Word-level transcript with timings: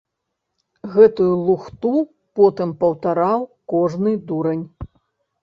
Гэтую 0.95 1.27
лухту 1.47 1.91
потым 2.41 2.73
паўтараў 2.81 3.47
кожны 3.75 4.17
дурань! 4.33 4.67